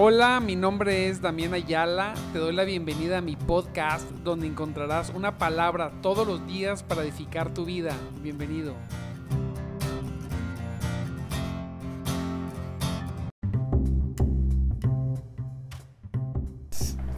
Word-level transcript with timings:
Hola, 0.00 0.38
mi 0.38 0.54
nombre 0.54 1.08
es 1.08 1.20
Damián 1.20 1.54
Ayala. 1.54 2.14
Te 2.32 2.38
doy 2.38 2.54
la 2.54 2.62
bienvenida 2.62 3.18
a 3.18 3.20
mi 3.20 3.34
podcast 3.34 4.08
donde 4.22 4.46
encontrarás 4.46 5.10
una 5.10 5.38
palabra 5.38 5.90
todos 6.02 6.24
los 6.24 6.46
días 6.46 6.84
para 6.84 7.02
edificar 7.02 7.52
tu 7.52 7.64
vida. 7.64 7.96
Bienvenido. 8.22 8.76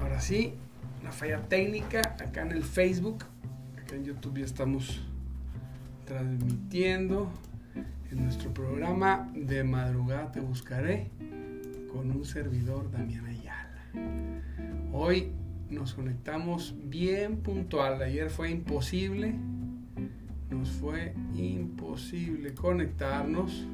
Ahora 0.00 0.18
sí, 0.22 0.54
una 1.02 1.12
falla 1.12 1.46
técnica 1.50 2.00
acá 2.18 2.40
en 2.40 2.52
el 2.52 2.64
Facebook. 2.64 3.26
Acá 3.78 3.96
en 3.96 4.06
YouTube 4.06 4.38
ya 4.38 4.46
estamos 4.46 5.02
transmitiendo 6.06 7.30
en 8.10 8.24
nuestro 8.24 8.54
programa 8.54 9.30
de 9.34 9.64
madrugada 9.64 10.32
te 10.32 10.40
buscaré 10.40 11.10
con 11.92 12.10
un 12.10 12.24
servidor 12.24 12.90
Damián 12.90 13.26
Ayala. 13.26 13.84
Hoy 14.92 15.32
nos 15.68 15.94
conectamos 15.94 16.74
bien 16.84 17.38
puntual. 17.38 18.02
Ayer 18.02 18.30
fue 18.30 18.50
imposible. 18.50 19.34
Nos 20.50 20.70
fue 20.70 21.14
imposible 21.34 22.54
conectarnos. 22.54 23.66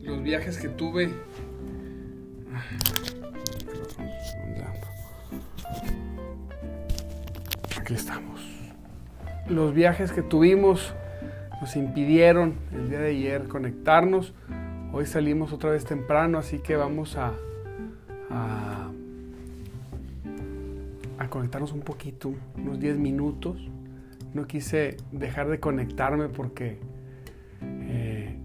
los 0.00 0.22
viajes 0.22 0.58
que 0.58 0.68
tuve. 0.68 1.10
Aquí 7.78 7.94
estamos. 7.94 8.40
Los 9.48 9.74
viajes 9.74 10.12
que 10.12 10.22
tuvimos 10.22 10.94
nos 11.62 11.76
impidieron 11.76 12.54
el 12.72 12.90
día 12.90 12.98
de 12.98 13.10
ayer 13.10 13.46
conectarnos. 13.46 14.34
Hoy 14.92 15.06
salimos 15.06 15.52
otra 15.52 15.70
vez 15.70 15.84
temprano, 15.84 16.38
así 16.38 16.58
que 16.58 16.74
vamos 16.74 17.16
a, 17.16 17.34
a, 18.30 18.90
conectarnos 21.30 21.70
un 21.72 21.82
poquito, 21.82 22.34
unos 22.56 22.80
10 22.80 22.98
minutos. 22.98 23.70
No 24.34 24.48
quise 24.48 24.96
dejar 25.12 25.48
de 25.48 25.60
conectarme 25.60 26.28
porque 26.28 26.78
eh, 27.62 28.36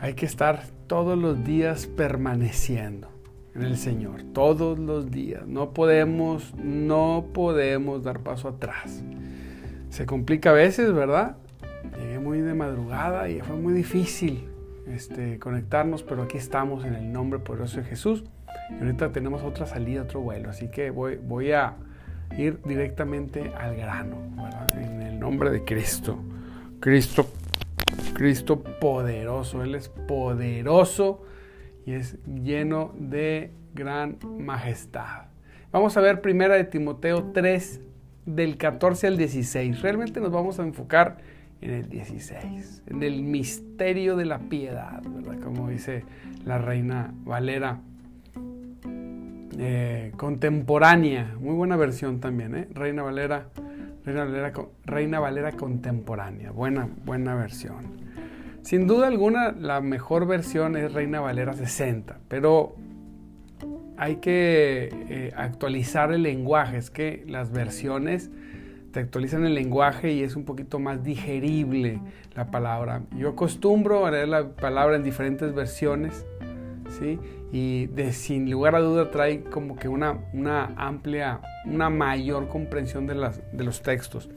hay 0.00 0.14
que 0.14 0.26
estar 0.26 0.64
todos 0.88 1.16
los 1.16 1.44
días 1.44 1.86
permaneciendo 1.86 3.08
en 3.54 3.62
el 3.62 3.76
Señor, 3.76 4.24
todos 4.34 4.76
los 4.76 5.12
días. 5.12 5.46
No 5.46 5.70
podemos, 5.72 6.52
no 6.56 7.26
podemos 7.32 8.02
dar 8.02 8.18
paso 8.18 8.48
atrás. 8.48 9.04
Se 9.88 10.04
complica 10.04 10.50
a 10.50 10.54
veces, 10.54 10.92
¿verdad? 10.92 11.36
Llegué 11.98 12.18
muy 12.18 12.40
de 12.40 12.54
madrugada 12.54 13.28
y 13.28 13.40
fue 13.40 13.56
muy 13.56 13.72
difícil 13.72 14.48
este, 14.86 15.38
conectarnos, 15.38 16.02
pero 16.02 16.22
aquí 16.22 16.38
estamos 16.38 16.84
en 16.84 16.94
el 16.94 17.12
nombre 17.12 17.38
poderoso 17.38 17.78
de 17.78 17.84
Jesús. 17.84 18.24
Y 18.70 18.82
ahorita 18.82 19.12
tenemos 19.12 19.42
otra 19.42 19.66
salida, 19.66 20.02
otro 20.02 20.20
vuelo, 20.20 20.50
así 20.50 20.68
que 20.68 20.90
voy, 20.90 21.16
voy 21.16 21.52
a 21.52 21.76
ir 22.36 22.60
directamente 22.64 23.52
al 23.56 23.76
grano, 23.76 24.16
En 24.74 25.02
el 25.02 25.18
nombre 25.18 25.50
de 25.50 25.64
Cristo. 25.64 26.18
Cristo, 26.80 27.26
Cristo 28.14 28.62
poderoso, 28.62 29.62
Él 29.62 29.74
es 29.74 29.88
poderoso 29.88 31.22
y 31.84 31.92
es 31.92 32.18
lleno 32.24 32.94
de 32.98 33.52
gran 33.74 34.18
majestad. 34.38 35.26
Vamos 35.72 35.96
a 35.96 36.00
ver 36.00 36.20
primera 36.20 36.54
de 36.54 36.64
Timoteo 36.64 37.30
3 37.32 37.80
del 38.26 38.56
14 38.56 39.06
al 39.06 39.16
16. 39.16 39.82
Realmente 39.82 40.20
nos 40.20 40.30
vamos 40.30 40.58
a 40.58 40.62
enfocar 40.62 41.18
en 41.60 41.70
el 41.70 41.88
16, 41.88 42.82
en 42.86 43.02
el 43.02 43.22
misterio 43.22 44.16
de 44.16 44.24
la 44.24 44.38
piedad, 44.38 45.02
¿verdad? 45.02 45.38
Como 45.40 45.68
dice 45.68 46.04
la 46.44 46.58
reina 46.58 47.12
Valera. 47.24 47.80
Eh, 49.58 50.12
contemporánea, 50.16 51.36
muy 51.38 51.54
buena 51.54 51.76
versión 51.76 52.20
también, 52.20 52.54
¿eh? 52.54 52.68
Reina 52.72 53.02
Valera, 53.02 53.48
Reina 54.04 54.24
Valera, 54.24 54.52
Reina 54.86 55.20
Valera 55.20 55.52
contemporánea, 55.52 56.50
buena, 56.50 56.88
buena 57.04 57.34
versión. 57.34 58.00
Sin 58.62 58.86
duda 58.86 59.08
alguna, 59.08 59.52
la 59.52 59.80
mejor 59.80 60.26
versión 60.26 60.76
es 60.76 60.92
Reina 60.92 61.20
Valera 61.20 61.52
60, 61.52 62.20
pero 62.28 62.74
hay 63.98 64.16
que 64.16 64.88
eh, 65.10 65.32
actualizar 65.36 66.10
el 66.12 66.22
lenguaje, 66.22 66.78
es 66.78 66.90
que 66.90 67.24
las 67.26 67.52
versiones 67.52 68.30
te 68.92 69.00
actualizan 69.00 69.44
el 69.46 69.54
lenguaje 69.54 70.12
y 70.12 70.22
es 70.22 70.36
un 70.36 70.44
poquito 70.44 70.78
más 70.78 71.02
digerible 71.02 72.00
la 72.34 72.50
palabra. 72.50 73.02
Yo 73.16 73.30
acostumbro 73.30 74.06
a 74.06 74.10
leer 74.10 74.28
la 74.28 74.48
palabra 74.48 74.96
en 74.96 75.02
diferentes 75.02 75.54
versiones, 75.54 76.26
¿sí? 76.98 77.18
Y 77.52 77.86
de, 77.86 78.12
sin 78.12 78.50
lugar 78.50 78.74
a 78.74 78.80
duda 78.80 79.10
trae 79.10 79.42
como 79.42 79.76
que 79.76 79.88
una, 79.88 80.18
una 80.32 80.72
amplia, 80.76 81.40
una 81.66 81.90
mayor 81.90 82.48
comprensión 82.48 83.06
de, 83.06 83.14
las, 83.14 83.40
de 83.52 83.64
los 83.64 83.82
textos. 83.82 84.28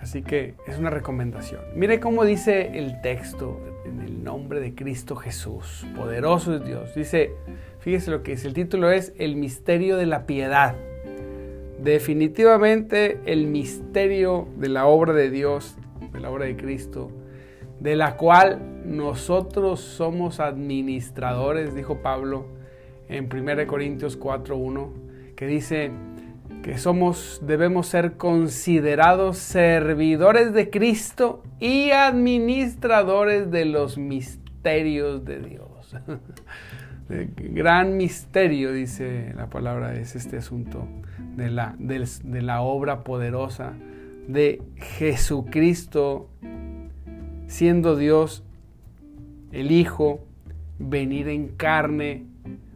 Así 0.00 0.22
que 0.22 0.54
es 0.66 0.78
una 0.78 0.90
recomendación. 0.90 1.60
Mire 1.76 2.00
cómo 2.00 2.24
dice 2.24 2.78
el 2.78 3.00
texto 3.02 3.60
en 3.84 4.00
el 4.00 4.24
nombre 4.24 4.60
de 4.60 4.74
Cristo 4.74 5.14
Jesús. 5.14 5.86
Poderoso 5.94 6.56
es 6.56 6.64
Dios. 6.64 6.94
Dice, 6.94 7.32
fíjese 7.80 8.10
lo 8.10 8.22
que 8.22 8.32
dice. 8.32 8.48
El 8.48 8.54
título 8.54 8.90
es 8.90 9.12
El 9.18 9.36
misterio 9.36 9.98
de 9.98 10.06
la 10.06 10.24
piedad 10.24 10.74
definitivamente 11.82 13.20
el 13.24 13.46
misterio 13.46 14.48
de 14.56 14.68
la 14.68 14.86
obra 14.86 15.12
de 15.12 15.30
Dios, 15.30 15.76
de 16.12 16.20
la 16.20 16.30
obra 16.30 16.44
de 16.44 16.56
Cristo, 16.56 17.10
de 17.80 17.96
la 17.96 18.16
cual 18.16 18.82
nosotros 18.84 19.80
somos 19.80 20.40
administradores, 20.40 21.74
dijo 21.74 22.02
Pablo 22.02 22.46
en 23.08 23.28
1 23.28 23.66
Corintios 23.66 24.18
4:1, 24.18 24.92
que 25.36 25.46
dice 25.46 25.90
que 26.62 26.76
somos 26.76 27.40
debemos 27.46 27.86
ser 27.86 28.18
considerados 28.18 29.38
servidores 29.38 30.52
de 30.52 30.68
Cristo 30.68 31.42
y 31.58 31.90
administradores 31.92 33.50
de 33.50 33.64
los 33.64 33.96
misterios 33.96 35.24
de 35.24 35.40
Dios. 35.40 35.96
gran 37.08 37.96
misterio, 37.96 38.72
dice 38.72 39.32
la 39.34 39.48
palabra, 39.48 39.94
es 39.94 40.14
este 40.14 40.36
asunto 40.36 40.86
de 41.36 41.50
la, 41.50 41.74
de, 41.78 42.42
la 42.42 42.62
obra 42.62 43.04
poderosa 43.04 43.72
de 44.28 44.62
Jesucristo, 44.76 46.28
siendo 47.46 47.96
Dios 47.96 48.44
el 49.52 49.70
Hijo, 49.70 50.20
venir 50.78 51.28
en 51.28 51.48
carne, 51.48 52.24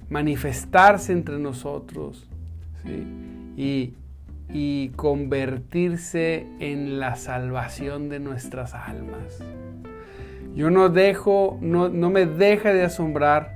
manifestarse 0.09 1.12
entre 1.12 1.38
nosotros 1.38 2.28
y, 3.56 3.94
y 4.53 4.88
convertirse 4.91 6.47
en 6.59 6.98
la 6.98 7.16
salvación 7.16 8.09
de 8.09 8.21
nuestras 8.21 8.75
almas. 8.75 9.42
Yo 10.54 10.71
no 10.71 10.88
dejo, 10.88 11.59
no, 11.60 11.88
no 11.88 12.10
me 12.10 12.26
deja 12.26 12.72
de 12.72 12.84
asombrar 12.84 13.53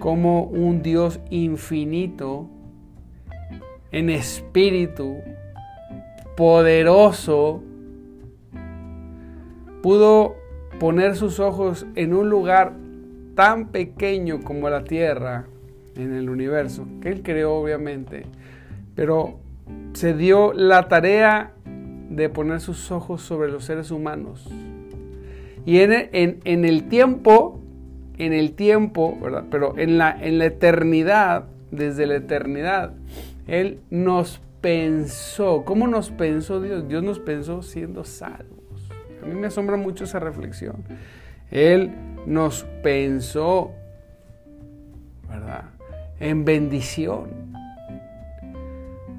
como 0.00 0.42
un 0.44 0.82
Dios 0.82 1.20
infinito 1.30 2.48
en 3.92 4.10
espíritu, 4.10 5.16
poderoso, 6.36 7.62
pudo 9.82 10.36
poner 10.78 11.16
sus 11.16 11.40
ojos 11.40 11.86
en 11.94 12.14
un 12.14 12.30
lugar 12.30 12.72
tan 13.34 13.68
pequeño 13.68 14.40
como 14.42 14.68
la 14.68 14.84
Tierra 14.84 15.46
en 15.96 16.14
el 16.14 16.30
universo, 16.30 16.86
que 17.00 17.08
Él 17.08 17.22
creó 17.22 17.54
obviamente, 17.54 18.24
pero 18.94 19.38
se 19.92 20.14
dio 20.14 20.52
la 20.52 20.88
tarea 20.88 21.52
de 22.10 22.28
poner 22.28 22.60
sus 22.60 22.90
ojos 22.90 23.22
sobre 23.22 23.50
los 23.50 23.64
seres 23.64 23.90
humanos. 23.90 24.48
Y 25.66 25.80
en, 25.80 26.40
en 26.44 26.64
el 26.64 26.88
tiempo, 26.88 27.60
en 28.16 28.32
el 28.32 28.52
tiempo, 28.52 29.18
¿verdad? 29.20 29.44
Pero 29.50 29.78
en 29.78 29.98
la, 29.98 30.10
en 30.10 30.38
la 30.38 30.46
eternidad, 30.46 31.44
desde 31.70 32.06
la 32.06 32.16
eternidad, 32.16 32.94
él 33.48 33.80
nos 33.90 34.40
pensó. 34.60 35.64
¿Cómo 35.64 35.88
nos 35.88 36.10
pensó 36.10 36.60
Dios? 36.60 36.86
Dios 36.86 37.02
nos 37.02 37.18
pensó 37.18 37.62
siendo 37.62 38.04
salvos. 38.04 38.90
A 39.22 39.26
mí 39.26 39.34
me 39.34 39.48
asombra 39.48 39.76
mucho 39.76 40.04
esa 40.04 40.20
reflexión. 40.20 40.84
Él 41.50 41.90
nos 42.26 42.64
pensó, 42.82 43.72
¿verdad? 45.28 45.64
En 46.20 46.44
bendición. 46.44 47.48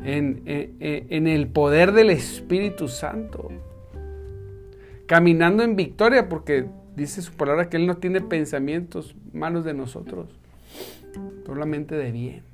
En, 0.03 0.43
en, 0.45 1.27
el 1.27 1.47
poder 1.47 1.91
del 1.91 2.11
Espíritu 2.11 2.87
Santo. 2.87 3.49
Caminando 5.07 5.63
en 5.63 5.75
victoria 5.75 6.29
porque 6.29 6.67
dice 6.95 7.23
su 7.23 7.33
palabra 7.33 7.67
que 7.67 7.77
Él 7.77 7.87
no 7.87 7.97
tiene 7.97 8.21
pensamientos 8.21 9.15
malos 9.33 9.65
de 9.65 9.73
nosotros, 9.73 10.29
solamente 11.45 11.95
de 11.95 12.11
bien. 12.11 12.48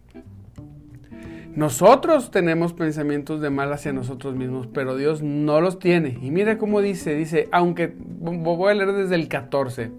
Nosotros 1.55 2.31
tenemos 2.31 2.73
pensamientos 2.73 3.39
de 3.39 3.49
mal 3.49 3.71
hacia 3.71 3.93
nosotros 3.93 4.35
mismos, 4.35 4.67
pero 4.67 4.97
Dios 4.97 5.21
no 5.21 5.61
los 5.61 5.79
tiene. 5.79 6.17
Y 6.21 6.29
mira 6.29 6.57
cómo 6.57 6.81
dice, 6.81 7.15
dice, 7.15 7.47
aunque, 7.53 7.95
voy 7.97 8.71
a 8.71 8.73
leer 8.73 8.91
desde 8.91 9.15
el 9.15 9.29
14, 9.29 9.89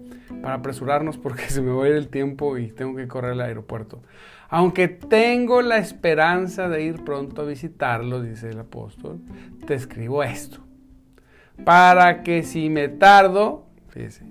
para 0.43 0.55
apresurarnos 0.55 1.17
porque 1.17 1.43
se 1.49 1.63
me 1.63 1.71
va 1.71 1.85
a 1.85 1.89
ir 1.89 1.95
el 1.95 2.09
tiempo 2.09 2.59
y 2.59 2.67
tengo 2.67 2.95
que 2.95 3.07
correr 3.07 3.31
al 3.31 3.41
aeropuerto. 3.41 4.03
Aunque 4.49 4.87
tengo 4.87 5.63
la 5.63 5.77
esperanza 5.77 6.69
de 6.69 6.83
ir 6.83 7.03
pronto 7.03 7.41
a 7.41 7.45
visitarlo, 7.45 8.21
dice 8.21 8.51
el 8.51 8.59
apóstol, 8.59 9.19
te 9.65 9.73
escribo 9.73 10.23
esto. 10.23 10.59
Para 11.65 12.21
que 12.21 12.43
si 12.43 12.69
me 12.69 12.87
tardo, 12.87 13.65
fíjese, 13.89 14.25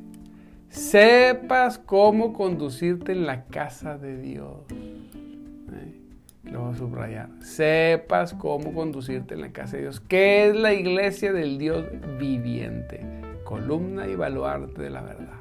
sepas 0.68 1.78
cómo 1.78 2.32
conducirte 2.32 3.10
en 3.10 3.26
la 3.26 3.46
casa 3.46 3.98
de 3.98 4.16
Dios. 4.16 4.60
¿Eh? 4.70 6.05
Lo 6.50 6.62
voy 6.62 6.74
a 6.74 6.76
subrayar. 6.76 7.28
Sepas 7.40 8.34
cómo 8.34 8.72
conducirte 8.72 9.34
en 9.34 9.40
la 9.40 9.52
casa 9.52 9.76
de 9.76 9.82
Dios, 9.82 10.00
que 10.00 10.48
es 10.48 10.56
la 10.56 10.72
iglesia 10.72 11.32
del 11.32 11.58
Dios 11.58 11.84
viviente, 12.18 13.00
columna 13.44 14.06
y 14.06 14.14
baluarte 14.14 14.82
de 14.82 14.90
la 14.90 15.02
verdad 15.02 15.36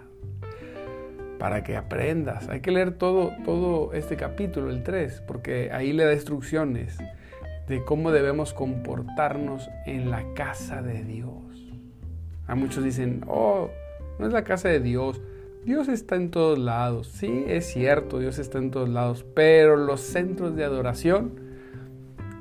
para 1.37 1.63
que 1.63 1.75
aprendas. 1.75 2.49
Hay 2.49 2.61
que 2.61 2.71
leer 2.71 2.91
todo, 2.91 3.31
todo 3.43 3.93
este 3.93 4.15
capítulo, 4.15 4.69
el 4.69 4.83
3, 4.83 5.21
porque 5.27 5.69
ahí 5.71 5.93
le 5.93 6.05
da 6.05 6.13
instrucciones 6.13 6.97
de 7.67 7.83
cómo 7.83 8.11
debemos 8.11 8.53
comportarnos 8.53 9.69
en 9.85 10.09
la 10.09 10.23
casa 10.33 10.81
de 10.81 11.03
Dios. 11.03 11.73
A 12.47 12.55
muchos 12.55 12.83
dicen, 12.83 13.23
oh, 13.27 13.69
no 14.19 14.27
es 14.27 14.33
la 14.33 14.43
casa 14.43 14.69
de 14.69 14.79
Dios. 14.79 15.21
Dios 15.65 15.88
está 15.89 16.15
en 16.15 16.29
todos 16.29 16.59
lados. 16.59 17.07
Sí, 17.07 17.44
es 17.47 17.65
cierto, 17.65 18.19
Dios 18.19 18.38
está 18.38 18.59
en 18.59 18.69
todos 18.69 18.88
lados, 18.88 19.25
pero 19.33 19.75
los 19.75 20.00
centros 20.00 20.56
de 20.56 20.63
adoración 20.63 21.39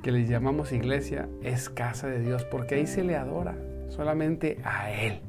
que 0.03 0.13
les 0.13 0.29
llamamos 0.29 0.73
iglesia 0.73 1.27
es 1.43 1.71
casa 1.71 2.07
de 2.07 2.21
Dios, 2.21 2.45
porque 2.45 2.75
ahí 2.75 2.87
se 2.87 3.03
le 3.03 3.17
adora 3.17 3.57
solamente 3.89 4.59
a 4.63 4.93
Él. 4.93 5.21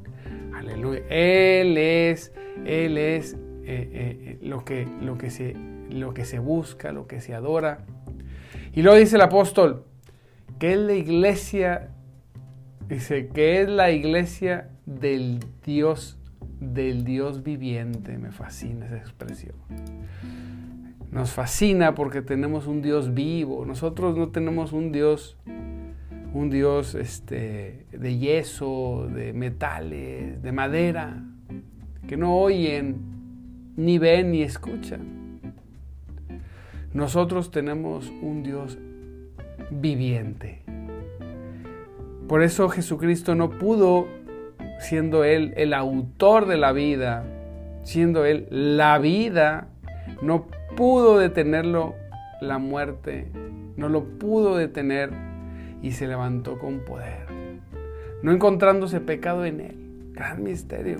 Aleluya. 0.54 1.00
Él 1.08 1.78
es, 1.78 2.34
Él 2.66 2.98
es 2.98 3.32
eh, 3.32 3.38
eh, 3.64 4.38
lo, 4.42 4.66
que, 4.66 4.86
lo, 5.00 5.16
que 5.16 5.30
se, 5.30 5.54
lo 5.88 6.12
que 6.12 6.26
se 6.26 6.38
busca, 6.38 6.92
lo 6.92 7.06
que 7.06 7.22
se 7.22 7.34
adora. 7.34 7.86
Y 8.74 8.82
luego 8.82 8.98
dice 8.98 9.16
el 9.16 9.22
apóstol, 9.22 9.84
que 10.58 10.74
es 10.74 10.78
la 10.78 10.92
iglesia, 10.92 11.88
dice 12.90 13.28
que 13.28 13.62
es 13.62 13.70
la 13.70 13.90
iglesia 13.90 14.68
del 14.84 15.40
Dios, 15.64 16.18
del 16.60 17.04
Dios 17.04 17.42
viviente. 17.42 18.18
Me 18.18 18.30
fascina 18.30 18.86
esa 18.86 18.96
expresión. 18.96 19.54
Nos 21.10 21.32
fascina 21.32 21.94
porque 21.94 22.22
tenemos 22.22 22.66
un 22.66 22.82
Dios 22.82 23.14
vivo. 23.14 23.64
Nosotros 23.64 24.16
no 24.16 24.28
tenemos 24.28 24.72
un 24.72 24.92
Dios, 24.92 25.38
un 26.34 26.50
Dios 26.50 26.94
este, 26.94 27.86
de 27.92 28.18
yeso, 28.18 29.08
de 29.14 29.32
metales, 29.32 30.42
de 30.42 30.52
madera, 30.52 31.22
que 32.06 32.16
no 32.16 32.36
oyen, 32.36 32.96
ni 33.76 33.98
ven 33.98 34.32
ni 34.32 34.42
escuchan. 34.42 35.16
Nosotros 36.92 37.50
tenemos 37.50 38.10
un 38.22 38.42
Dios 38.42 38.78
viviente. 39.70 40.62
Por 42.28 42.42
eso 42.42 42.68
Jesucristo 42.68 43.34
no 43.34 43.50
pudo, 43.50 44.08
siendo 44.78 45.24
Él 45.24 45.52
el 45.56 45.74
autor 45.74 46.46
de 46.46 46.56
la 46.56 46.72
vida, 46.72 47.24
siendo 47.82 48.24
Él 48.24 48.46
la 48.50 48.98
vida, 48.98 49.68
no 50.22 50.46
pudo 50.76 51.18
detenerlo 51.18 51.94
la 52.40 52.58
muerte, 52.58 53.28
no 53.76 53.88
lo 53.88 54.04
pudo 54.18 54.56
detener 54.56 55.10
y 55.82 55.92
se 55.92 56.06
levantó 56.06 56.58
con 56.58 56.80
poder, 56.80 57.26
no 58.22 58.32
encontrándose 58.32 59.00
pecado 59.00 59.44
en 59.44 59.60
Él. 59.60 59.82
Gran 60.12 60.42
misterio. 60.42 60.96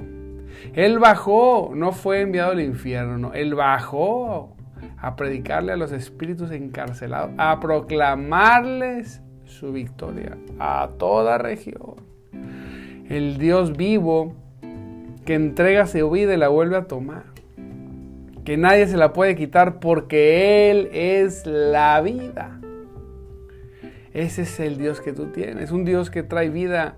Él 0.74 0.98
bajó, 0.98 1.72
no 1.74 1.92
fue 1.92 2.20
enviado 2.20 2.52
al 2.52 2.60
infierno, 2.60 3.32
él 3.34 3.54
bajó 3.54 4.56
a 4.98 5.16
predicarle 5.16 5.72
a 5.72 5.76
los 5.76 5.92
espíritus 5.92 6.50
encarcelados, 6.50 7.32
a 7.38 7.58
proclamarles 7.60 9.22
su 9.44 9.72
victoria 9.72 10.36
a 10.58 10.90
toda 10.98 11.38
región. 11.38 11.96
El 13.08 13.38
Dios 13.38 13.76
vivo 13.76 14.34
que 15.24 15.34
entrega 15.34 15.86
su 15.86 16.10
vida 16.10 16.34
y 16.34 16.36
la 16.36 16.48
vuelve 16.48 16.76
a 16.76 16.86
tomar. 16.86 17.24
Que 18.44 18.56
nadie 18.56 18.86
se 18.86 18.96
la 18.96 19.12
puede 19.12 19.36
quitar 19.36 19.80
porque 19.80 20.70
Él 20.70 20.88
es 20.92 21.46
la 21.46 22.00
vida. 22.00 22.60
Ese 24.12 24.42
es 24.42 24.60
el 24.60 24.78
Dios 24.78 25.00
que 25.00 25.12
tú 25.12 25.26
tienes. 25.26 25.72
Un 25.72 25.84
Dios 25.84 26.10
que 26.10 26.22
trae 26.22 26.48
vida 26.48 26.96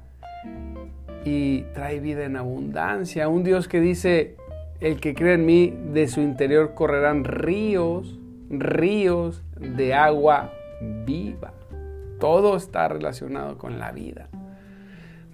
y 1.25 1.63
trae 1.75 2.01
vida 2.01 2.25
en 2.25 2.37
abundancia. 2.37 3.29
Un 3.29 3.45
Dios 3.45 3.67
que 3.67 3.81
dice, 3.81 4.37
el 4.81 5.01
que 5.01 5.15
cree 5.15 5.35
en 5.35 5.45
mí, 5.45 5.75
de 5.93 6.07
su 6.07 6.21
interior 6.21 6.75
correrán 6.75 7.25
ríos, 7.25 8.19
ríos 8.51 9.43
de 9.59 9.95
agua 9.95 10.53
viva. 11.05 11.53
Todo 12.21 12.57
está 12.57 12.89
relacionado 12.89 13.59
con 13.59 13.79
la 13.79 13.91
vida. 13.91 14.29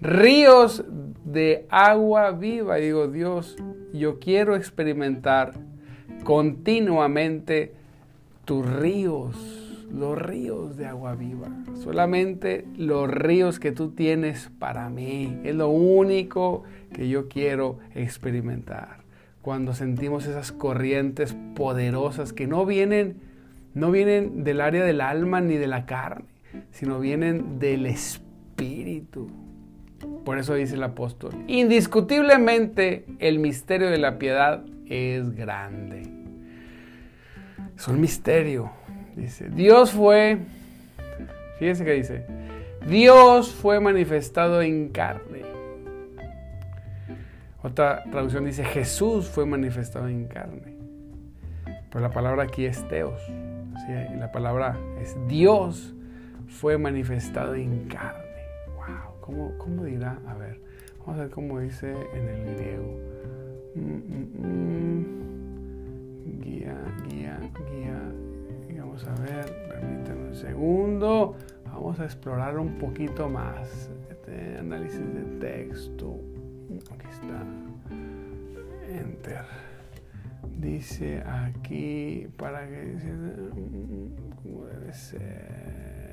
Ríos 0.05 0.85
de 1.25 1.67
agua 1.71 2.31
viva. 2.33 2.77
Digo, 2.77 3.09
Dios, 3.09 3.57
yo 3.95 4.19
quiero 4.19 4.55
experimentar 4.55 5.55
continuamente 6.25 7.73
tus 8.45 8.71
ríos 8.71 9.65
los 9.91 10.21
ríos 10.21 10.77
de 10.77 10.87
agua 10.87 11.15
viva. 11.15 11.49
Solamente 11.83 12.67
los 12.77 13.09
ríos 13.09 13.59
que 13.59 13.73
tú 13.73 13.93
tienes 13.93 14.51
para 14.59 14.91
mí. 14.91 15.39
Es 15.43 15.55
lo 15.55 15.69
único 15.69 16.65
que 16.93 17.09
yo 17.09 17.29
quiero 17.29 17.79
experimentar. 17.95 18.99
Cuando 19.41 19.73
sentimos 19.73 20.27
esas 20.27 20.53
corrientes 20.53 21.35
poderosas 21.55 22.35
que 22.35 22.47
no 22.47 22.67
vienen, 22.67 23.21
no 23.73 23.91
vienen 23.91 24.45
del 24.45 24.61
área 24.61 24.85
del 24.85 25.01
alma 25.01 25.41
ni 25.41 25.57
de 25.57 25.67
la 25.67 25.87
carne, 25.87 26.27
sino 26.73 26.99
vienen 26.99 27.59
del 27.59 27.87
espíritu. 27.87 29.31
Por 30.25 30.39
eso 30.39 30.55
dice 30.55 30.75
el 30.75 30.83
apóstol, 30.83 31.35
indiscutiblemente 31.47 33.05
el 33.19 33.39
misterio 33.39 33.91
de 33.91 33.99
la 33.99 34.19
piedad 34.19 34.65
es 34.87 35.35
grande. 35.35 36.03
Es 37.77 37.89
un 37.89 38.01
misterio 38.01 38.71
Dice, 39.17 39.49
Dios 39.49 39.93
fue, 39.93 40.39
fíjense 41.59 41.85
que 41.85 41.93
dice, 41.93 42.27
Dios 42.89 43.53
fue 43.53 43.79
manifestado 43.79 44.61
en 44.61 44.89
carne. 44.89 45.43
Otra 47.63 48.03
traducción 48.11 48.45
dice, 48.45 48.65
Jesús 48.65 49.29
fue 49.29 49.47
manifestado 49.47 50.09
en 50.09 50.27
carne. 50.27 50.77
Pero 51.65 52.01
la 52.01 52.11
palabra 52.11 52.43
aquí 52.43 52.67
es 52.67 52.87
Teos. 52.89 53.21
La 54.19 54.31
palabra 54.33 54.77
es 55.01 55.17
Dios 55.29 55.95
fue 56.49 56.77
manifestado 56.77 57.55
en 57.55 57.87
carne. 57.89 58.24
¿Cómo, 59.25 59.57
cómo 59.57 59.85
dirá? 59.85 60.21
A 60.27 60.35
ver, 60.35 60.61
vamos 60.99 61.17
a 61.17 61.23
ver 61.23 61.31
cómo 61.31 61.61
dice 61.61 61.93
en 62.13 62.29
el 62.29 62.55
griego. 62.55 63.01
Mm, 63.75 63.81
mm, 63.81 64.29
mm. 64.39 65.05
Guía, 66.43 66.77
guía, 67.09 67.41
guía 67.71 67.99
Vamos 68.79 69.07
a 69.07 69.15
ver, 69.23 69.47
permítanme 69.69 70.29
un 70.29 70.35
segundo. 70.35 71.37
Vamos 71.65 71.99
a 72.01 72.05
explorar 72.05 72.59
un 72.59 72.79
poquito 72.79 73.29
más. 73.29 73.91
Este 74.11 74.59
análisis 74.59 75.01
de 75.01 75.23
texto. 75.41 76.21
Aquí 76.93 77.07
está. 77.11 77.43
Enter. 78.89 79.47
Dice 80.61 81.23
aquí 81.27 82.29
para 82.37 82.69
que 82.69 82.97
cómo 84.43 84.67
debe 84.67 84.93
ser. 84.93 86.04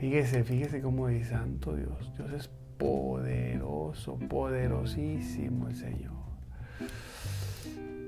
Fíjese, 0.00 0.44
fíjese 0.44 0.80
cómo 0.80 1.08
dice 1.08 1.32
Santo 1.32 1.76
Dios. 1.76 2.10
Dios 2.16 2.32
es 2.32 2.50
poderoso, 2.78 4.18
poderosísimo 4.30 5.68
el 5.68 5.76
Señor. 5.76 6.14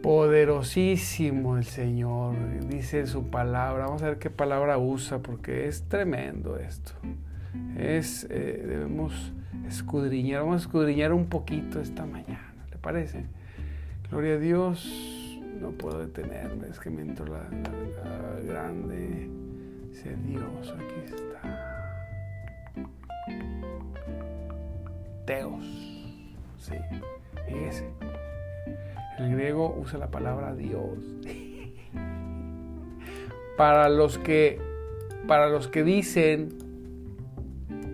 Poderosísimo 0.02 1.58
el 1.58 1.64
Señor, 1.64 2.34
dice 2.66 3.06
su 3.06 3.28
palabra. 3.28 3.84
Vamos 3.84 4.02
a 4.02 4.06
ver 4.06 4.18
qué 4.18 4.30
palabra 4.30 4.78
usa 4.78 5.18
porque 5.18 5.68
es 5.68 5.82
tremendo 5.82 6.56
esto. 6.56 6.92
Es, 7.76 8.26
eh, 8.30 8.64
debemos 8.66 9.34
escudriñar, 9.68 10.44
vamos 10.44 10.62
a 10.62 10.64
escudriñar 10.64 11.12
un 11.12 11.26
poquito 11.26 11.78
esta 11.78 12.06
mañana, 12.06 12.54
¿le 12.70 12.78
parece? 12.78 13.26
Gloria 14.10 14.36
a 14.36 14.38
Dios, 14.38 15.38
no 15.60 15.72
puedo 15.72 15.98
detenerme, 15.98 16.68
es 16.68 16.80
que 16.80 16.88
me 16.88 17.02
entró 17.02 17.26
la, 17.26 17.46
grande. 18.46 19.41
Dios, 20.10 20.74
aquí 20.76 21.00
está. 21.04 21.40
Teos, 25.24 25.64
sí. 26.58 26.74
El 29.18 29.36
griego 29.36 29.74
usa 29.78 29.98
la 29.98 30.10
palabra 30.10 30.54
Dios. 30.54 30.98
para 33.56 33.88
los 33.88 34.18
que 34.18 34.60
para 35.26 35.48
los 35.48 35.68
que 35.68 35.84
dicen 35.84 36.50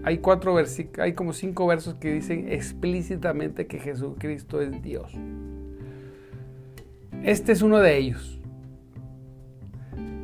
hay 0.04 0.18
cuatro 0.18 0.56
hay 0.98 1.12
como 1.12 1.32
cinco 1.32 1.66
versos 1.66 1.94
que 1.96 2.12
dicen 2.12 2.50
explícitamente 2.50 3.66
que 3.66 3.78
Jesucristo 3.78 4.62
es 4.62 4.82
Dios. 4.82 5.12
Este 7.22 7.52
es 7.52 7.62
uno 7.62 7.78
de 7.78 7.98
ellos. 7.98 8.38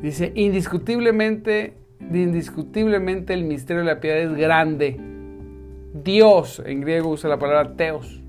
Dice, 0.01 0.31
indiscutiblemente, 0.35 1.73
indiscutiblemente 1.99 3.33
el 3.33 3.43
misterio 3.43 3.83
de 3.83 3.87
la 3.87 3.99
piedad 3.99 4.19
es 4.19 4.33
grande. 4.35 4.99
Dios, 5.93 6.61
en 6.65 6.81
griego 6.81 7.09
usa 7.09 7.29
la 7.29 7.39
palabra 7.39 7.75
teos. 7.75 8.21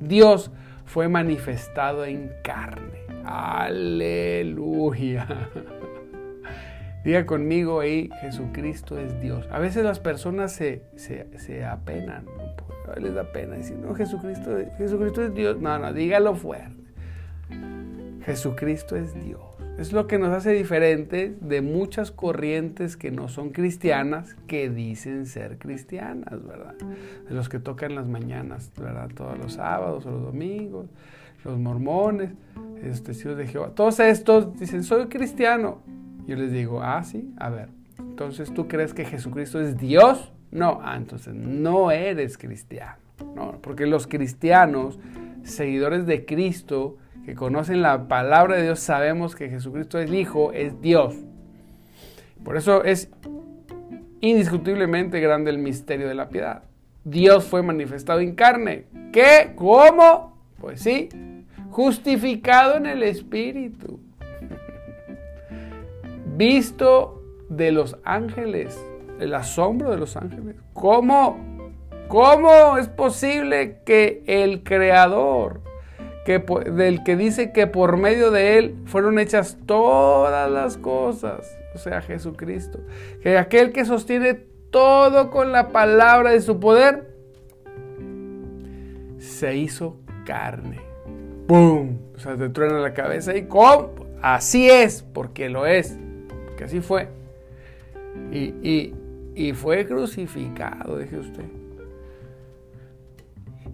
Dios 0.00 0.50
fue 0.84 1.08
manifestado 1.08 2.04
en 2.04 2.30
carne. 2.42 3.00
Aleluya. 3.24 4.28
Diga 7.04 7.26
conmigo 7.26 7.80
ahí, 7.80 8.10
Jesucristo 8.20 8.98
es 8.98 9.20
Dios. 9.20 9.46
A 9.50 9.58
veces 9.58 9.84
las 9.84 10.00
personas 10.00 10.52
se, 10.52 10.82
se, 10.96 11.64
apenan, 11.64 12.26
les 13.00 13.14
da 13.14 13.32
pena 13.32 13.56
decir, 13.56 13.76
no, 13.76 13.94
Jesucristo, 13.94 14.56
Jesucristo 14.76 15.22
es 15.22 15.34
Dios. 15.34 15.60
No, 15.60 15.78
no, 15.78 15.92
dígalo 15.92 16.34
fuerte. 16.34 16.74
Jesucristo 18.24 18.96
es 18.96 19.14
Dios. 19.24 19.47
Es 19.78 19.92
lo 19.92 20.08
que 20.08 20.18
nos 20.18 20.30
hace 20.30 20.52
diferentes 20.52 21.36
de 21.40 21.62
muchas 21.62 22.10
corrientes 22.10 22.96
que 22.96 23.12
no 23.12 23.28
son 23.28 23.50
cristianas, 23.50 24.34
que 24.48 24.68
dicen 24.68 25.24
ser 25.24 25.56
cristianas, 25.56 26.44
¿verdad? 26.44 26.74
De 27.28 27.32
los 27.32 27.48
que 27.48 27.60
tocan 27.60 27.94
las 27.94 28.08
mañanas, 28.08 28.72
¿verdad? 28.76 29.08
Todos 29.14 29.38
los 29.38 29.52
sábados 29.52 30.04
o 30.04 30.10
los 30.10 30.22
domingos, 30.24 30.88
los 31.44 31.60
mormones, 31.60 32.32
los 32.82 33.04
testigos 33.04 33.38
de 33.38 33.46
Jehová. 33.46 33.70
Todos 33.76 34.00
estos 34.00 34.58
dicen, 34.58 34.82
soy 34.82 35.06
cristiano. 35.06 35.78
Yo 36.26 36.34
les 36.34 36.50
digo, 36.50 36.82
ah, 36.82 37.04
sí, 37.04 37.32
a 37.38 37.48
ver. 37.48 37.68
Entonces, 38.00 38.52
¿tú 38.52 38.66
crees 38.66 38.92
que 38.92 39.04
Jesucristo 39.04 39.60
es 39.60 39.78
Dios? 39.78 40.32
No, 40.50 40.80
ah, 40.82 40.96
entonces 40.96 41.34
no 41.36 41.92
eres 41.92 42.36
cristiano. 42.36 42.96
No, 43.36 43.60
porque 43.62 43.86
los 43.86 44.08
cristianos, 44.08 44.98
seguidores 45.44 46.04
de 46.04 46.24
Cristo, 46.24 46.96
que 47.28 47.34
conocen 47.34 47.82
la 47.82 48.08
palabra 48.08 48.56
de 48.56 48.62
Dios, 48.62 48.80
sabemos 48.80 49.36
que 49.36 49.50
Jesucristo 49.50 49.98
es 49.98 50.08
el 50.08 50.14
Hijo, 50.14 50.50
es 50.54 50.80
Dios. 50.80 51.14
Por 52.42 52.56
eso 52.56 52.84
es 52.84 53.10
indiscutiblemente 54.22 55.20
grande 55.20 55.50
el 55.50 55.58
misterio 55.58 56.08
de 56.08 56.14
la 56.14 56.30
piedad. 56.30 56.62
Dios 57.04 57.44
fue 57.44 57.62
manifestado 57.62 58.20
en 58.20 58.34
carne. 58.34 58.86
¿Qué? 59.12 59.52
¿Cómo? 59.56 60.38
Pues 60.58 60.80
sí, 60.80 61.10
justificado 61.68 62.78
en 62.78 62.86
el 62.86 63.02
Espíritu. 63.02 64.00
Visto 66.38 67.22
de 67.50 67.72
los 67.72 67.98
ángeles, 68.04 68.82
el 69.20 69.34
asombro 69.34 69.90
de 69.90 69.98
los 69.98 70.16
ángeles. 70.16 70.56
¿Cómo? 70.72 71.68
¿Cómo 72.08 72.78
es 72.78 72.88
posible 72.88 73.82
que 73.84 74.22
el 74.26 74.62
Creador 74.62 75.67
del 76.28 77.02
que 77.04 77.16
dice 77.16 77.52
que 77.52 77.66
por 77.66 77.96
medio 77.96 78.30
de 78.30 78.58
él 78.58 78.76
fueron 78.84 79.18
hechas 79.18 79.56
todas 79.66 80.50
las 80.50 80.76
cosas, 80.76 81.56
o 81.74 81.78
sea, 81.78 82.02
Jesucristo, 82.02 82.80
que 83.22 83.38
aquel 83.38 83.72
que 83.72 83.84
sostiene 83.84 84.34
todo 84.70 85.30
con 85.30 85.52
la 85.52 85.68
palabra 85.68 86.30
de 86.30 86.40
su 86.40 86.60
poder, 86.60 87.14
se 89.18 89.56
hizo 89.56 89.96
carne. 90.26 90.80
¡Pum! 91.46 91.98
O 92.14 92.18
sea, 92.18 92.36
te 92.36 92.48
truena 92.50 92.78
la 92.78 92.92
cabeza 92.92 93.36
y 93.36 93.46
¿cómo? 93.46 93.92
Así 94.20 94.68
es, 94.68 95.02
porque 95.02 95.48
lo 95.48 95.66
es, 95.66 95.96
porque 96.46 96.64
así 96.64 96.80
fue. 96.80 97.08
Y, 98.32 98.54
y, 98.62 98.94
y 99.34 99.52
fue 99.52 99.86
crucificado, 99.86 100.98
dije 100.98 101.16
usted. 101.16 101.44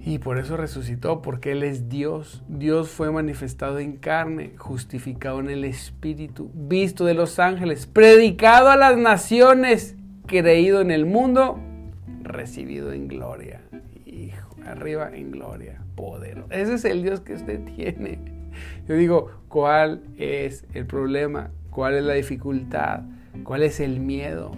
Y 0.07 0.19
por 0.19 0.37
eso 0.37 0.59
resucitó, 0.59 1.23
porque 1.23 1.53
Él 1.53 1.63
es 1.63 1.89
Dios. 1.89 2.43
Dios 2.47 2.91
fue 2.91 3.11
manifestado 3.11 3.79
en 3.79 3.97
carne, 3.97 4.53
justificado 4.59 5.41
en 5.41 5.49
el 5.49 5.65
Espíritu, 5.65 6.51
visto 6.53 7.07
de 7.07 7.15
los 7.15 7.39
ángeles, 7.39 7.87
predicado 7.87 8.69
a 8.69 8.77
las 8.77 8.99
naciones, 8.99 9.97
creído 10.27 10.83
en 10.83 10.91
el 10.91 11.07
mundo, 11.07 11.59
recibido 12.23 12.93
en 12.93 13.09
gloria. 13.09 13.63
Hijo, 14.05 14.57
arriba 14.67 15.09
en 15.11 15.31
gloria, 15.31 15.81
poder. 15.95 16.45
Ese 16.51 16.75
es 16.75 16.85
el 16.85 17.03
Dios 17.03 17.21
que 17.21 17.33
usted 17.33 17.65
tiene. 17.65 18.19
Yo 18.87 18.97
digo, 18.97 19.31
¿cuál 19.49 20.03
es 20.19 20.67
el 20.75 20.85
problema? 20.85 21.51
¿Cuál 21.71 21.95
es 21.95 22.05
la 22.05 22.13
dificultad? 22.13 23.05
¿Cuál 23.43 23.63
es 23.63 23.81
el 23.81 24.01
miedo? 24.01 24.53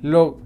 Lo, 0.00 0.38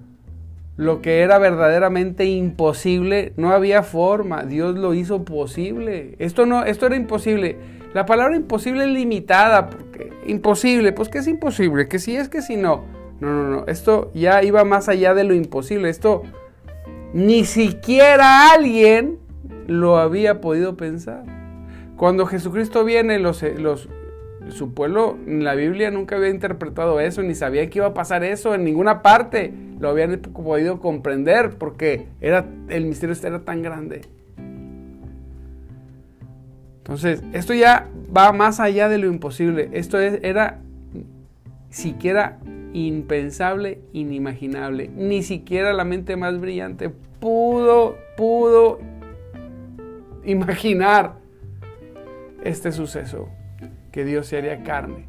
lo 0.77 1.01
que 1.01 1.21
era 1.21 1.39
verdaderamente 1.39 2.25
imposible, 2.25 3.33
no 3.37 3.51
había 3.51 3.83
forma, 3.83 4.43
Dios 4.43 4.75
lo 4.75 4.93
hizo 4.93 5.23
posible. 5.23 6.15
Esto 6.19 6.45
no, 6.45 6.65
esto 6.65 6.85
era 6.85 6.95
imposible. 6.95 7.57
La 7.93 8.05
palabra 8.05 8.35
imposible 8.35 8.83
es 8.83 8.89
limitada, 8.89 9.69
porque 9.69 10.11
imposible, 10.27 10.91
pues 10.91 11.07
que 11.07 11.19
es 11.19 11.27
imposible, 11.27 11.87
que 11.87 11.99
si 11.99 12.17
es 12.17 12.27
que 12.27 12.41
si 12.41 12.57
no. 12.57 12.83
No, 13.21 13.31
no, 13.31 13.43
no, 13.49 13.67
esto 13.67 14.11
ya 14.13 14.43
iba 14.43 14.65
más 14.65 14.89
allá 14.89 15.13
de 15.13 15.23
lo 15.23 15.33
imposible. 15.33 15.89
Esto 15.89 16.23
ni 17.13 17.45
siquiera 17.45 18.51
alguien 18.51 19.19
lo 19.67 19.97
había 19.97 20.41
podido 20.41 20.75
pensar. 20.75 21.23
Cuando 21.95 22.25
Jesucristo 22.25 22.83
viene, 22.83 23.19
los, 23.19 23.41
los, 23.41 23.87
su 24.49 24.73
pueblo 24.73 25.17
en 25.25 25.43
la 25.43 25.55
Biblia 25.55 25.91
nunca 25.91 26.15
había 26.15 26.29
interpretado 26.29 26.99
eso, 26.99 27.23
ni 27.23 27.35
sabía 27.35 27.69
que 27.69 27.79
iba 27.79 27.87
a 27.87 27.93
pasar 27.93 28.23
eso 28.23 28.53
en 28.53 28.63
ninguna 28.63 29.01
parte. 29.01 29.53
Lo 29.79 29.89
habían 29.89 30.19
podido 30.19 30.79
comprender 30.79 31.57
porque 31.57 32.07
era, 32.21 32.45
el 32.69 32.85
misterio 32.85 33.15
era 33.23 33.43
tan 33.43 33.61
grande. 33.61 34.01
Entonces, 36.77 37.23
esto 37.33 37.53
ya 37.53 37.89
va 38.15 38.31
más 38.31 38.59
allá 38.59 38.87
de 38.89 38.99
lo 38.99 39.07
imposible. 39.07 39.69
Esto 39.73 39.99
era 39.99 40.59
siquiera 41.69 42.37
impensable, 42.73 43.79
inimaginable. 43.91 44.89
Ni 44.95 45.23
siquiera 45.23 45.73
la 45.73 45.83
mente 45.83 46.15
más 46.15 46.39
brillante 46.39 46.89
pudo, 47.19 47.97
pudo 48.15 48.79
imaginar 50.23 51.15
este 52.43 52.71
suceso 52.71 53.29
que 53.95 54.03
Dios 54.03 54.27
se 54.27 54.37
haría 54.37 54.61
carne. 54.61 55.07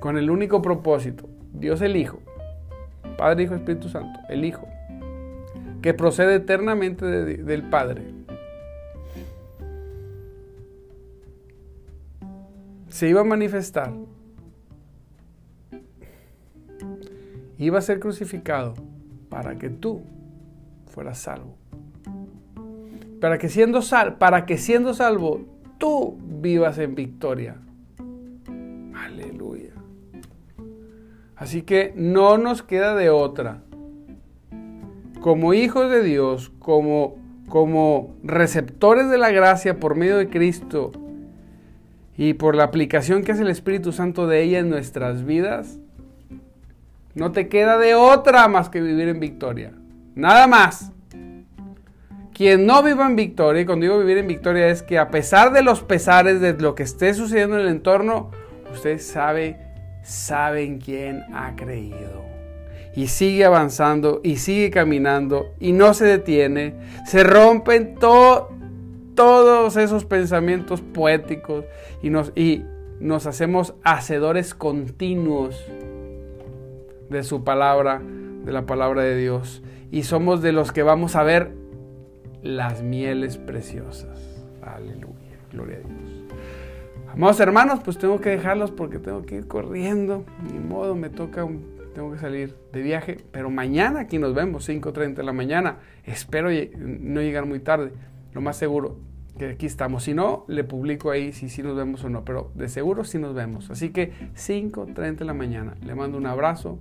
Con 0.00 0.18
el 0.18 0.28
único 0.28 0.60
propósito, 0.60 1.28
Dios 1.52 1.80
el 1.82 1.94
Hijo, 1.94 2.18
Padre, 3.16 3.44
Hijo, 3.44 3.54
Espíritu 3.54 3.88
Santo, 3.88 4.18
el 4.28 4.44
Hijo, 4.44 4.66
que 5.80 5.94
procede 5.94 6.34
eternamente 6.34 7.06
del 7.06 7.62
Padre. 7.62 8.02
Se 12.88 13.08
iba 13.08 13.20
a 13.20 13.24
manifestar, 13.24 13.92
iba 17.56 17.78
a 17.78 17.82
ser 17.82 18.00
crucificado 18.00 18.74
para 19.28 19.58
que 19.58 19.70
tú 19.70 20.02
fueras 20.86 21.18
salvo. 21.18 21.54
Para 23.20 23.38
que 23.38 23.48
siendo, 23.48 23.80
sal, 23.80 24.18
para 24.18 24.44
que 24.44 24.58
siendo 24.58 24.92
salvo 24.92 25.59
tú 25.80 26.18
vivas 26.22 26.78
en 26.78 26.94
victoria. 26.94 27.56
Aleluya. 28.94 29.72
Así 31.34 31.62
que 31.62 31.92
no 31.96 32.38
nos 32.38 32.62
queda 32.62 32.94
de 32.94 33.10
otra. 33.10 33.62
Como 35.20 35.54
hijos 35.54 35.90
de 35.90 36.04
Dios, 36.04 36.52
como, 36.60 37.16
como 37.48 38.14
receptores 38.22 39.10
de 39.10 39.18
la 39.18 39.30
gracia 39.30 39.80
por 39.80 39.96
medio 39.96 40.18
de 40.18 40.28
Cristo 40.28 40.92
y 42.16 42.34
por 42.34 42.54
la 42.54 42.64
aplicación 42.64 43.24
que 43.24 43.32
hace 43.32 43.42
el 43.42 43.48
Espíritu 43.48 43.90
Santo 43.92 44.26
de 44.26 44.42
ella 44.42 44.58
en 44.58 44.68
nuestras 44.70 45.24
vidas, 45.24 45.80
no 47.14 47.32
te 47.32 47.48
queda 47.48 47.78
de 47.78 47.94
otra 47.94 48.46
más 48.48 48.68
que 48.68 48.80
vivir 48.80 49.08
en 49.08 49.18
victoria. 49.18 49.72
Nada 50.14 50.46
más. 50.46 50.92
Quien 52.40 52.64
no 52.64 52.82
viva 52.82 53.06
en 53.06 53.16
victoria, 53.16 53.60
y 53.60 53.66
cuando 53.66 53.84
digo 53.84 53.98
vivir 53.98 54.16
en 54.16 54.26
victoria 54.26 54.68
es 54.68 54.82
que 54.82 54.96
a 54.96 55.10
pesar 55.10 55.52
de 55.52 55.62
los 55.62 55.82
pesares 55.82 56.40
de 56.40 56.54
lo 56.54 56.74
que 56.74 56.84
esté 56.84 57.12
sucediendo 57.12 57.56
en 57.56 57.66
el 57.66 57.68
entorno, 57.68 58.30
usted 58.72 58.98
sabe, 58.98 59.58
sabe 60.02 60.62
en 60.62 60.78
quién 60.78 61.22
ha 61.34 61.54
creído. 61.54 62.24
Y 62.96 63.08
sigue 63.08 63.44
avanzando 63.44 64.22
y 64.24 64.36
sigue 64.36 64.70
caminando 64.70 65.52
y 65.60 65.72
no 65.72 65.92
se 65.92 66.06
detiene. 66.06 66.76
Se 67.04 67.24
rompen 67.24 67.96
todos 67.96 69.76
esos 69.76 70.06
pensamientos 70.06 70.80
poéticos 70.80 71.66
y 72.02 72.08
nos, 72.08 72.32
y 72.34 72.64
nos 73.00 73.26
hacemos 73.26 73.74
hacedores 73.84 74.54
continuos 74.54 75.62
de 77.10 77.22
su 77.22 77.44
palabra, 77.44 78.00
de 78.00 78.50
la 78.50 78.64
palabra 78.64 79.02
de 79.02 79.18
Dios. 79.18 79.62
Y 79.90 80.04
somos 80.04 80.40
de 80.40 80.52
los 80.52 80.72
que 80.72 80.82
vamos 80.82 81.16
a 81.16 81.22
ver 81.22 81.59
las 82.42 82.82
mieles 82.82 83.36
preciosas. 83.36 84.42
Aleluya, 84.62 85.38
gloria 85.52 85.76
a 85.76 85.80
Dios. 85.80 86.24
Amados 87.12 87.40
hermanos, 87.40 87.80
pues 87.84 87.98
tengo 87.98 88.20
que 88.20 88.30
dejarlos 88.30 88.70
porque 88.70 88.98
tengo 88.98 89.22
que 89.22 89.36
ir 89.36 89.48
corriendo. 89.48 90.24
Ni 90.52 90.60
modo, 90.60 90.94
me 90.94 91.10
toca, 91.10 91.46
tengo 91.92 92.12
que 92.12 92.18
salir 92.18 92.54
de 92.72 92.82
viaje. 92.82 93.18
Pero 93.32 93.50
mañana 93.50 94.00
aquí 94.00 94.18
nos 94.18 94.32
vemos, 94.32 94.68
5.30 94.68 95.14
de 95.14 95.22
la 95.24 95.32
mañana. 95.32 95.78
Espero 96.04 96.50
no 96.78 97.20
llegar 97.20 97.46
muy 97.46 97.58
tarde, 97.58 97.92
lo 98.32 98.40
más 98.40 98.56
seguro. 98.56 98.98
que 99.38 99.46
aquí 99.46 99.66
estamos. 99.66 100.04
Si 100.04 100.14
no, 100.14 100.44
le 100.46 100.62
publico 100.62 101.10
ahí 101.10 101.32
si 101.32 101.48
sí 101.48 101.62
nos 101.62 101.76
vemos 101.76 102.04
o 102.04 102.10
no, 102.10 102.24
pero 102.24 102.52
de 102.54 102.68
seguro 102.68 103.04
sí 103.04 103.18
nos 103.18 103.34
vemos. 103.34 103.70
Así 103.70 103.90
que 103.90 104.12
5.30 104.36 105.16
de 105.16 105.24
la 105.24 105.34
mañana. 105.34 105.74
Le 105.84 105.94
mando 105.96 106.16
un 106.16 106.26
abrazo. 106.26 106.78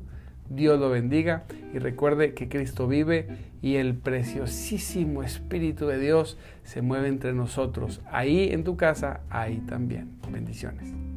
Dios 0.49 0.79
lo 0.79 0.89
bendiga 0.89 1.45
y 1.73 1.79
recuerde 1.79 2.33
que 2.33 2.49
Cristo 2.49 2.87
vive 2.87 3.27
y 3.61 3.75
el 3.75 3.95
preciosísimo 3.95 5.23
Espíritu 5.23 5.87
de 5.87 5.99
Dios 5.99 6.37
se 6.63 6.81
mueve 6.81 7.07
entre 7.07 7.33
nosotros. 7.33 8.01
Ahí 8.11 8.49
en 8.51 8.63
tu 8.63 8.77
casa, 8.77 9.21
ahí 9.29 9.57
también. 9.67 10.09
Bendiciones. 10.31 11.08